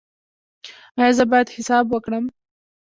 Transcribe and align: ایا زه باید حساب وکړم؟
ایا 0.99 1.11
زه 1.17 1.23
باید 1.31 1.53
حساب 1.55 1.85
وکړم؟ 1.89 2.25